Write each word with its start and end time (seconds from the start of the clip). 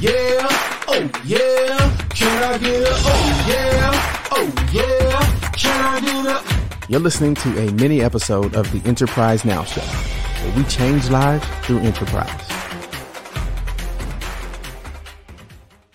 Yeah, 0.00 0.46
oh 0.86 1.10
yeah, 1.24 1.96
can 2.10 2.42
I 2.44 2.58
get 2.58 2.82
a 2.82 2.92
oh 2.92 3.44
yeah, 3.48 4.28
oh 4.30 4.52
yeah, 4.72 5.50
can 5.52 5.84
I 5.84 6.00
get 6.00 6.26
a 6.26 6.86
You're 6.88 7.00
listening 7.00 7.34
to 7.36 7.58
a 7.58 7.72
mini 7.72 8.00
episode 8.00 8.54
of 8.54 8.70
the 8.70 8.86
Enterprise 8.88 9.44
Now 9.44 9.64
Show, 9.64 9.80
where 9.80 10.56
we 10.56 10.62
change 10.64 11.10
lives 11.10 11.44
through 11.62 11.80
enterprise. 11.80 12.30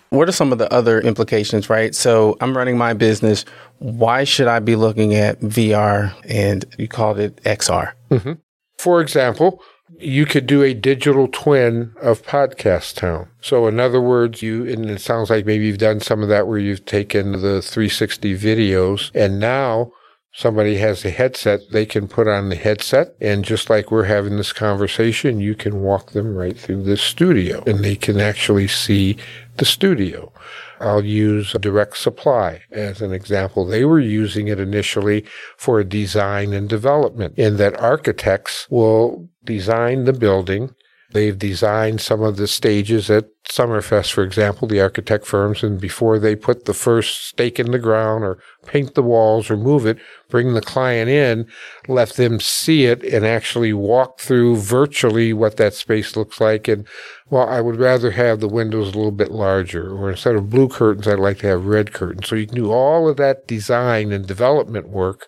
What 0.10 0.28
are 0.28 0.34
some 0.34 0.52
of 0.52 0.58
the 0.58 0.72
other 0.72 1.00
implications, 1.00 1.70
right? 1.70 1.96
So 1.96 2.36
I'm 2.42 2.58
running 2.58 2.78
my 2.78 2.94
business. 2.94 3.46
Why 3.80 4.26
should 4.26 4.48
I 4.48 4.60
be 4.60 4.76
looking 4.76 5.16
at 5.16 5.40
VR 5.40 6.14
and 6.28 6.66
you 6.78 6.90
called 6.90 7.20
it 7.20 7.38
XR? 7.44 7.94
Mm-hmm. 8.12 8.34
For 8.78 9.00
example, 9.02 9.64
you 10.00 10.26
could 10.26 10.48
do 10.48 10.64
a 10.64 10.74
digital 10.74 11.28
twin 11.28 11.94
of 12.02 12.24
Podcast 12.24 12.96
Town. 12.96 13.30
So, 13.42 13.68
in 13.68 13.80
other 13.80 14.02
words, 14.02 14.42
you, 14.42 14.66
and 14.66 14.90
it 14.90 15.02
sounds 15.02 15.30
like 15.30 15.46
maybe 15.46 15.66
you've 15.66 15.78
done 15.78 16.00
some 16.00 16.22
of 16.22 16.30
that 16.30 16.48
where 16.48 16.58
you've 16.58 16.86
taken 16.86 17.34
the 17.34 17.62
360 17.62 18.38
videos 18.38 19.12
and 19.14 19.40
now 19.40 19.92
somebody 20.34 20.78
has 20.78 21.06
a 21.06 21.12
headset, 21.12 21.62
they 21.72 21.86
can 21.86 22.08
put 22.08 22.28
on 22.28 22.50
the 22.50 22.56
headset. 22.56 23.16
And 23.22 23.46
just 23.46 23.70
like 23.70 23.92
we're 23.92 24.06
having 24.06 24.38
this 24.38 24.52
conversation, 24.52 25.40
you 25.40 25.56
can 25.56 25.82
walk 25.82 26.12
them 26.12 26.36
right 26.36 26.58
through 26.58 26.84
the 26.84 26.98
studio 26.98 27.64
and 27.66 27.84
they 27.84 27.96
can 27.96 28.20
actually 28.20 28.68
see 28.68 29.18
the 29.58 29.66
studio. 29.66 30.34
I'll 30.80 31.06
use 31.06 31.54
direct 31.54 31.98
supply 31.98 32.64
as 32.72 33.02
an 33.02 33.14
example. 33.14 33.66
They 33.66 33.86
were 33.86 34.00
using 34.00 34.48
it 34.48 34.60
initially 34.60 35.24
for 35.56 35.84
design 35.84 36.52
and 36.52 36.68
development 36.68 37.38
in 37.38 37.58
that 37.58 37.80
architects 37.80 38.68
will 38.70 39.30
design 39.44 40.06
the 40.06 40.14
building. 40.14 40.76
They've 41.14 41.38
designed 41.38 42.02
some 42.02 42.24
of 42.24 42.38
the 42.38 42.48
stages 42.48 43.08
at 43.12 43.30
Summerfest, 43.44 44.12
for 44.12 44.24
example, 44.24 44.68
the 44.68 44.82
architect 44.82 45.28
firms, 45.28 45.62
and 45.62 45.80
before 45.80 46.18
they 46.18 46.36
put 46.36 46.66
the 46.66 46.74
first 46.74 47.28
stake 47.28 47.60
in 47.60 47.70
the 47.70 47.78
ground 47.78 48.24
or 48.24 48.40
paint 48.66 48.96
the 48.96 49.04
walls 49.04 49.52
or 49.52 49.56
move 49.56 49.86
it, 49.86 50.00
bring 50.30 50.56
the 50.56 50.62
client 50.62 51.12
in, 51.12 51.48
let 51.88 52.14
them 52.14 52.40
see 52.40 52.86
it 52.86 53.04
and 53.04 53.28
actually 53.28 53.74
walk 53.74 54.20
through 54.20 54.56
virtually 54.56 55.34
what 55.34 55.58
that 55.58 55.76
space 55.76 56.16
looks 56.16 56.42
like. 56.42 56.68
And 56.68 56.88
well, 57.30 57.48
I 57.48 57.62
would 57.62 57.76
rather 57.76 58.10
have 58.12 58.40
the 58.40 58.48
windows 58.48 58.88
a 58.88 58.98
little 58.98 59.12
bit 59.12 59.30
larger, 59.32 59.96
or 59.96 60.10
instead 60.10 60.34
of 60.34 60.50
blue 60.50 60.68
curtains, 60.68 61.08
I'd 61.08 61.20
like 61.20 61.38
to 61.40 61.48
have 61.48 61.66
red 61.66 61.94
curtains. 61.94 62.28
So 62.28 62.36
you 62.36 62.48
can 62.48 62.56
do 62.56 62.72
all 62.72 63.08
of 63.08 63.18
that 63.18 63.46
design 63.46 64.12
and 64.12 64.26
development 64.26 64.90
work 64.90 65.28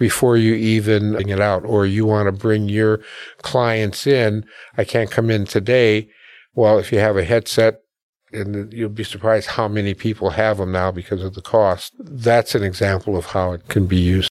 before 0.00 0.36
you 0.38 0.54
even 0.54 1.12
bring 1.12 1.28
it 1.28 1.40
out, 1.40 1.64
or 1.64 1.84
you 1.86 2.06
want 2.06 2.26
to 2.26 2.32
bring 2.32 2.68
your 2.68 3.00
clients 3.42 4.06
in. 4.06 4.44
I 4.78 4.84
can't 4.84 5.10
come 5.10 5.30
in 5.30 5.44
today. 5.44 6.08
Well, 6.54 6.78
if 6.78 6.90
you 6.90 6.98
have 6.98 7.18
a 7.18 7.22
headset, 7.22 7.82
and 8.32 8.72
you'll 8.72 8.88
be 8.88 9.04
surprised 9.04 9.50
how 9.50 9.68
many 9.68 9.92
people 9.92 10.30
have 10.30 10.56
them 10.56 10.72
now 10.72 10.90
because 10.90 11.22
of 11.22 11.34
the 11.34 11.42
cost. 11.42 11.92
That's 11.98 12.54
an 12.54 12.62
example 12.62 13.16
of 13.16 13.26
how 13.26 13.52
it 13.52 13.68
can 13.68 13.86
be 13.86 13.98
used. 13.98 14.30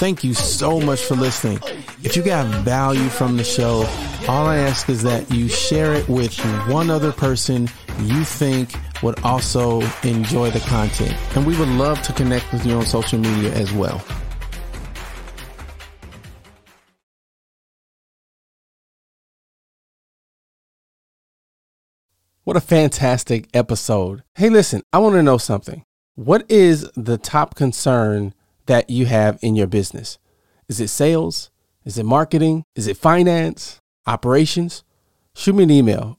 Thank 0.00 0.24
you 0.24 0.32
so 0.32 0.80
much 0.80 1.02
for 1.02 1.14
listening. 1.14 1.58
If 2.02 2.16
you 2.16 2.22
got 2.22 2.46
value 2.64 3.10
from 3.10 3.36
the 3.36 3.44
show, 3.44 3.86
all 4.28 4.46
I 4.46 4.56
ask 4.56 4.88
is 4.88 5.02
that 5.02 5.30
you 5.30 5.48
share 5.48 5.92
it 5.92 6.08
with 6.08 6.38
one 6.68 6.88
other 6.88 7.12
person 7.12 7.68
you 8.02 8.24
think 8.24 8.74
would 9.02 9.20
also 9.20 9.80
enjoy 10.02 10.50
the 10.50 10.60
content. 10.60 11.16
And 11.36 11.46
we 11.46 11.58
would 11.58 11.68
love 11.68 12.02
to 12.02 12.12
connect 12.12 12.52
with 12.52 12.66
you 12.66 12.74
on 12.74 12.86
social 12.86 13.18
media 13.18 13.52
as 13.54 13.72
well. 13.72 14.02
What 22.44 22.56
a 22.56 22.60
fantastic 22.60 23.48
episode. 23.54 24.24
Hey, 24.34 24.48
listen, 24.48 24.82
I 24.92 24.98
want 24.98 25.14
to 25.14 25.22
know 25.22 25.38
something. 25.38 25.84
What 26.16 26.44
is 26.50 26.90
the 26.96 27.16
top 27.16 27.54
concern 27.54 28.34
that 28.66 28.90
you 28.90 29.06
have 29.06 29.38
in 29.40 29.54
your 29.54 29.68
business? 29.68 30.18
Is 30.68 30.80
it 30.80 30.88
sales? 30.88 31.50
Is 31.84 31.96
it 31.96 32.04
marketing? 32.04 32.64
Is 32.74 32.86
it 32.86 32.96
finance? 32.96 33.80
Operations? 34.06 34.84
Shoot 35.34 35.54
me 35.54 35.62
an 35.62 35.70
email, 35.70 36.18